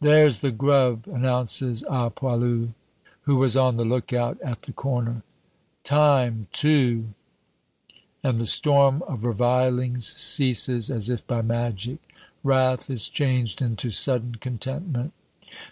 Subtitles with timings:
[0.00, 2.74] "There's the grub!" announces a poilu [note 1]
[3.22, 5.22] who was on the look out at the corner.
[5.84, 7.10] "Time, too!"
[8.24, 12.00] And the storm of revilings ceases as if by magic.
[12.42, 15.12] Wrath is changed into sudden contentment.